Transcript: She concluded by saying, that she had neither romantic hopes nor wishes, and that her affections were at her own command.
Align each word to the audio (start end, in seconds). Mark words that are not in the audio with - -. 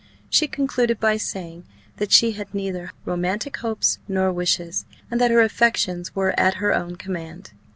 She 0.31 0.47
concluded 0.47 0.99
by 0.99 1.17
saying, 1.17 1.63
that 1.97 2.11
she 2.11 2.31
had 2.31 2.55
neither 2.55 2.91
romantic 3.05 3.57
hopes 3.57 3.99
nor 4.07 4.33
wishes, 4.33 4.83
and 5.11 5.21
that 5.21 5.29
her 5.29 5.41
affections 5.43 6.15
were 6.15 6.33
at 6.39 6.55
her 6.55 6.73
own 6.73 6.95
command. 6.95 7.51